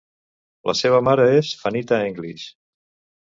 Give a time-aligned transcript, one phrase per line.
[0.69, 2.49] La seva mare és Fanita English.